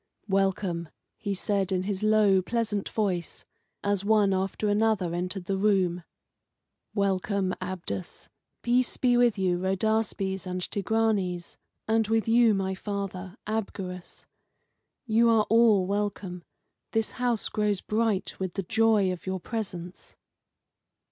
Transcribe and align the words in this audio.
"Welcome!" 0.27 0.89
he 1.19 1.35
said, 1.35 1.71
in 1.71 1.83
his 1.83 2.01
low, 2.01 2.41
pleasant 2.41 2.89
voice, 2.89 3.45
as 3.83 4.03
one 4.03 4.33
after 4.33 4.67
another 4.67 5.13
entered 5.13 5.45
the 5.45 5.59
room 5.59 6.03
"welcome, 6.95 7.53
Abdus; 7.61 8.27
peace 8.63 8.97
be 8.97 9.15
with 9.15 9.37
you, 9.37 9.59
Rhodaspes 9.59 10.47
and 10.47 10.59
Tigranes, 10.61 11.55
and 11.87 12.07
with 12.07 12.27
you 12.27 12.55
my 12.55 12.73
father, 12.73 13.37
Abgarus. 13.45 14.25
You 15.05 15.29
are 15.29 15.45
all 15.51 15.85
welcome. 15.85 16.45
This 16.93 17.11
house 17.21 17.47
grows 17.47 17.81
bright 17.81 18.39
with 18.39 18.55
the 18.55 18.63
joy 18.63 19.11
of 19.11 19.27
your 19.27 19.39
presence." 19.39 20.15